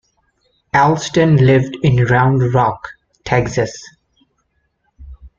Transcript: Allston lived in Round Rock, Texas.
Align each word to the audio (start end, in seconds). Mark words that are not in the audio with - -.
Allston 0.73 1.37
lived 1.39 1.77
in 1.83 2.05
Round 2.05 2.55
Rock, 2.55 2.89
Texas. 3.23 3.79